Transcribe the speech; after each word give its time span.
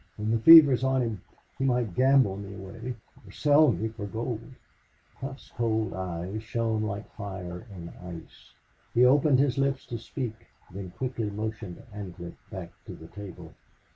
When 0.17 0.31
the 0.31 0.39
fever's 0.39 0.83
on 0.83 1.03
him 1.03 1.21
he 1.59 1.63
might 1.63 1.93
gamble 1.93 2.35
me 2.35 2.55
away 2.55 2.95
or 3.23 3.31
sell 3.31 3.71
me 3.71 3.89
for 3.89 4.07
gold." 4.07 4.41
Hough's 5.17 5.51
cold 5.55 5.93
eyes 5.93 6.41
shone 6.41 6.81
like 6.81 7.11
fire 7.13 7.67
in 7.71 7.89
ice. 8.03 8.51
He 8.95 9.05
opened 9.05 9.37
his 9.37 9.59
lips 9.59 9.85
to 9.85 9.99
speak 9.99 10.47
then 10.71 10.89
quickly 10.89 11.29
motioned 11.29 11.83
Ancliffe 11.93 12.33
back 12.49 12.71
to 12.87 12.95
the 12.95 13.09
table. 13.09 13.53